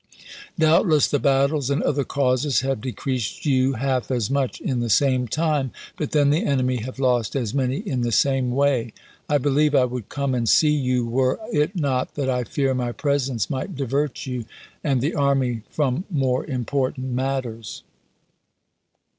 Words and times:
Doubtless 0.57 1.07
the 1.07 1.19
battles, 1.19 1.69
and 1.69 1.83
other 1.83 2.03
causes, 2.03 2.61
have 2.61 2.81
decreased 2.81 3.45
you 3.45 3.73
half 3.73 4.09
as 4.09 4.31
much 4.31 4.59
in 4.59 4.79
the 4.79 4.89
same 4.89 5.27
time; 5.27 5.69
but 5.95 6.09
then 6.09 6.31
the 6.31 6.43
enemy 6.43 6.77
have 6.77 6.97
lost 6.97 7.35
as 7.35 7.53
many 7.53 7.77
in 7.87 8.01
the 8.01 8.11
same 8.11 8.49
way. 8.49 8.93
I 9.29 9.37
believe 9.37 9.75
I 9.75 9.85
would 9.85 10.09
come 10.09 10.33
and 10.33 10.49
see 10.49 10.71
you 10.71 11.05
were 11.05 11.39
it 11.53 11.75
not 11.75 12.15
that 12.15 12.31
I 12.31 12.45
fear 12.45 12.73
my 12.73 12.91
presence 12.91 13.47
might 13.47 13.75
divert 13.75 14.25
you 14.25 14.45
and 14.83 15.01
the 15.01 15.11
MS. 15.11 15.17
army 15.17 15.61
from 15.69 16.05
more 16.09 16.47
important 16.47 17.11
matters. 17.13 17.83